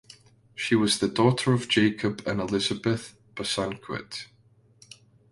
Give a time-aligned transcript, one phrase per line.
[0.55, 4.25] She was the daughter of Jacob and Elizabeth Bosanquet.